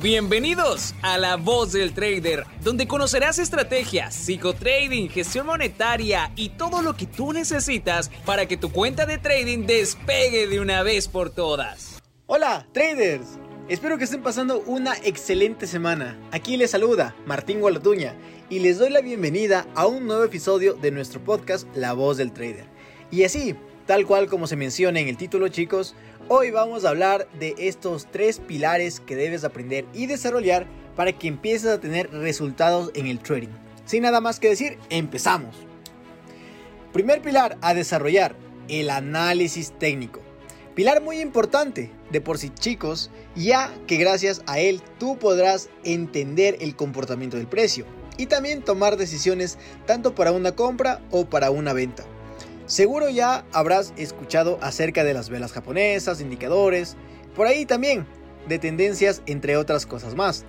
[0.00, 6.94] Bienvenidos a La Voz del Trader, donde conocerás estrategias, psicotrading, gestión monetaria y todo lo
[6.94, 12.00] que tú necesitas para que tu cuenta de trading despegue de una vez por todas.
[12.26, 13.40] Hola, traders.
[13.68, 16.16] Espero que estén pasando una excelente semana.
[16.30, 18.14] Aquí les saluda Martín Gualatuña
[18.48, 22.32] y les doy la bienvenida a un nuevo episodio de nuestro podcast La Voz del
[22.32, 22.66] Trader.
[23.10, 23.56] Y así,
[23.88, 25.94] tal cual como se menciona en el título chicos,
[26.28, 31.26] Hoy vamos a hablar de estos tres pilares que debes aprender y desarrollar para que
[31.26, 33.48] empieces a tener resultados en el trading.
[33.86, 35.56] Sin nada más que decir, empezamos.
[36.92, 38.36] Primer pilar a desarrollar,
[38.68, 40.20] el análisis técnico.
[40.74, 46.58] Pilar muy importante de por sí chicos, ya que gracias a él tú podrás entender
[46.60, 47.86] el comportamiento del precio
[48.18, 52.04] y también tomar decisiones tanto para una compra o para una venta.
[52.68, 56.98] Seguro ya habrás escuchado acerca de las velas japonesas, indicadores,
[57.34, 58.06] por ahí también,
[58.46, 60.44] de tendencias entre otras cosas más.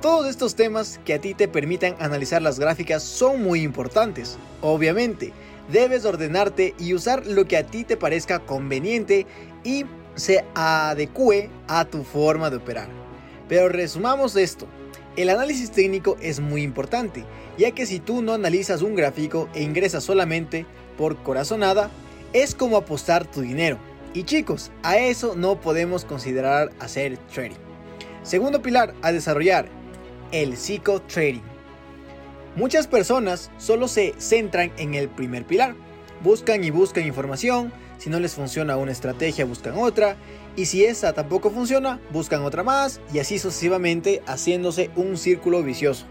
[0.00, 4.38] Todos estos temas que a ti te permitan analizar las gráficas son muy importantes.
[4.62, 5.32] Obviamente,
[5.72, 9.26] debes ordenarte y usar lo que a ti te parezca conveniente
[9.64, 9.84] y
[10.14, 12.88] se adecue a tu forma de operar.
[13.48, 14.68] Pero resumamos esto.
[15.18, 17.24] El análisis técnico es muy importante,
[17.58, 20.64] ya que si tú no analizas un gráfico e ingresas solamente
[20.96, 21.90] por corazonada,
[22.32, 23.80] es como apostar tu dinero.
[24.14, 27.56] Y chicos, a eso no podemos considerar hacer trading.
[28.22, 29.68] Segundo pilar a desarrollar,
[30.30, 31.42] el psico-trading.
[32.54, 35.74] Muchas personas solo se centran en el primer pilar.
[36.22, 40.16] Buscan y buscan información, si no les funciona una estrategia buscan otra,
[40.56, 46.06] y si esa tampoco funciona, buscan otra más, y así sucesivamente haciéndose un círculo vicioso.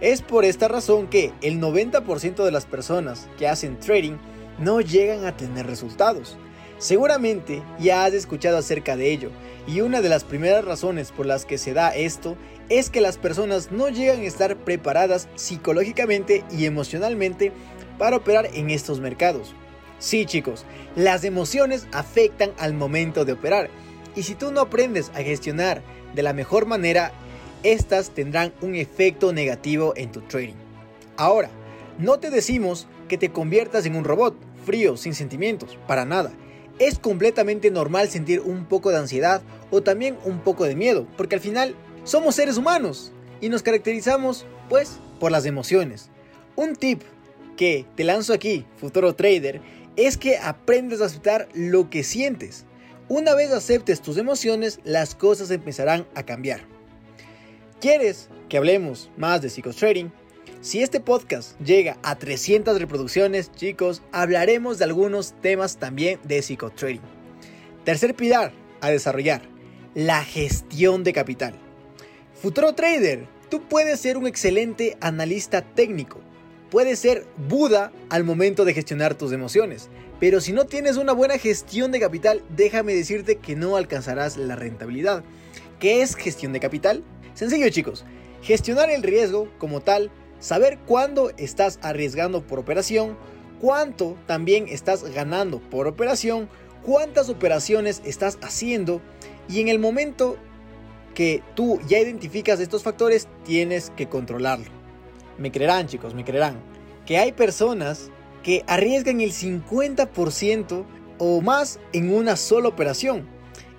[0.00, 4.16] Es por esta razón que el 90% de las personas que hacen trading
[4.58, 6.38] no llegan a tener resultados.
[6.78, 9.30] Seguramente ya has escuchado acerca de ello
[9.66, 12.36] y una de las primeras razones por las que se da esto
[12.68, 17.52] es que las personas no llegan a estar preparadas psicológicamente y emocionalmente
[17.98, 19.54] para operar en estos mercados.
[19.98, 20.64] Sí chicos,
[20.96, 23.70] las emociones afectan al momento de operar
[24.14, 25.82] y si tú no aprendes a gestionar
[26.14, 27.12] de la mejor manera
[27.62, 30.54] estas tendrán un efecto negativo en tu trading.
[31.16, 31.50] Ahora,
[31.98, 36.30] no te decimos que te conviertas en un robot, frío, sin sentimientos, para nada.
[36.78, 41.36] Es completamente normal sentir un poco de ansiedad o también un poco de miedo, porque
[41.36, 41.74] al final
[42.04, 46.10] somos seres humanos y nos caracterizamos pues por las emociones.
[46.56, 47.02] Un tip
[47.56, 49.60] que te lanzo aquí, futuro trader,
[49.96, 52.64] es que aprendes a aceptar lo que sientes.
[53.08, 56.62] Una vez aceptes tus emociones, las cosas empezarán a cambiar.
[57.80, 60.10] ¿Quieres que hablemos más de psicotrading?
[60.62, 67.02] Si este podcast llega a 300 reproducciones, chicos, hablaremos de algunos temas también de psicotrading.
[67.84, 69.42] Tercer pilar a desarrollar,
[69.94, 71.54] la gestión de capital.
[72.40, 76.20] Futuro trader, tú puedes ser un excelente analista técnico.
[76.74, 79.90] Puedes ser Buda al momento de gestionar tus emociones.
[80.18, 84.56] Pero si no tienes una buena gestión de capital, déjame decirte que no alcanzarás la
[84.56, 85.22] rentabilidad.
[85.78, 87.04] ¿Qué es gestión de capital?
[87.34, 88.04] Sencillo chicos,
[88.42, 93.16] gestionar el riesgo como tal, saber cuándo estás arriesgando por operación,
[93.60, 96.48] cuánto también estás ganando por operación,
[96.82, 99.00] cuántas operaciones estás haciendo
[99.48, 100.38] y en el momento
[101.14, 104.83] que tú ya identificas estos factores tienes que controlarlo.
[105.38, 106.60] Me creerán chicos, me creerán
[107.06, 108.10] que hay personas
[108.42, 110.84] que arriesgan el 50%
[111.18, 113.26] o más en una sola operación.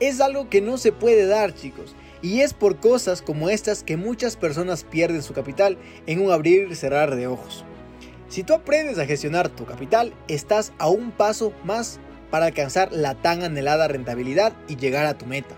[0.00, 1.94] Es algo que no se puede dar chicos.
[2.20, 6.68] Y es por cosas como estas que muchas personas pierden su capital en un abrir
[6.70, 7.64] y cerrar de ojos.
[8.28, 13.14] Si tú aprendes a gestionar tu capital, estás a un paso más para alcanzar la
[13.14, 15.54] tan anhelada rentabilidad y llegar a tu meta.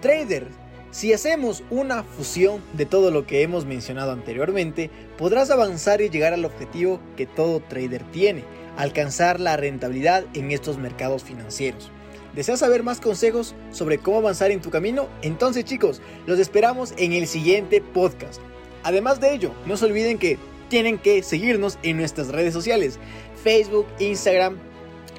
[0.00, 0.46] Trader,
[0.90, 6.32] si hacemos una fusión de todo lo que hemos mencionado anteriormente, podrás avanzar y llegar
[6.32, 8.42] al objetivo que todo trader tiene,
[8.76, 11.90] alcanzar la rentabilidad en estos mercados financieros.
[12.34, 15.08] ¿Deseas saber más consejos sobre cómo avanzar en tu camino?
[15.22, 18.40] Entonces chicos, los esperamos en el siguiente podcast.
[18.82, 20.38] Además de ello, no se olviden que
[20.68, 22.98] tienen que seguirnos en nuestras redes sociales,
[23.42, 24.58] Facebook, Instagram,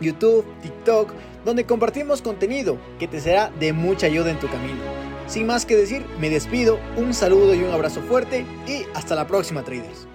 [0.01, 1.13] YouTube, TikTok,
[1.45, 5.00] donde compartimos contenido que te será de mucha ayuda en tu camino.
[5.31, 9.27] Sin más que decir, me despido, un saludo y un abrazo fuerte y hasta la
[9.27, 10.05] próxima traders.